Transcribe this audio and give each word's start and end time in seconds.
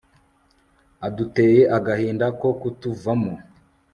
aduteye 1.07 1.61
agahinda 1.77 2.25
ko 2.39 2.47
kutuvamo 2.59 3.33